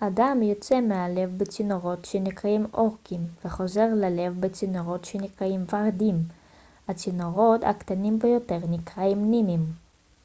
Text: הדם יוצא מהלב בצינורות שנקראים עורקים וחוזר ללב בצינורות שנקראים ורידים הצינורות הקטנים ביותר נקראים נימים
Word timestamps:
הדם 0.00 0.38
יוצא 0.42 0.80
מהלב 0.80 1.38
בצינורות 1.38 2.04
שנקראים 2.04 2.66
עורקים 2.72 3.20
וחוזר 3.44 3.86
ללב 3.94 4.40
בצינורות 4.40 5.04
שנקראים 5.04 5.64
ורידים 5.72 6.16
הצינורות 6.88 7.60
הקטנים 7.64 8.18
ביותר 8.18 8.58
נקראים 8.68 9.30
נימים 9.30 9.72